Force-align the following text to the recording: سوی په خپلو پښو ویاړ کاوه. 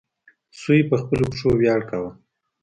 سوی 0.61 0.79
په 0.89 0.95
خپلو 1.01 1.25
پښو 1.31 1.49
ویاړ 1.55 1.81
کاوه. 1.89 2.11